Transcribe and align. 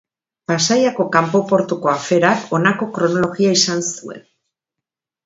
Pasaiako 0.51 1.03
kanpo 1.15 1.41
portuko 1.51 1.91
aferak 1.91 2.47
honako 2.59 2.87
kronologia 2.97 3.53
izan 3.61 3.85
zuen. 3.91 4.25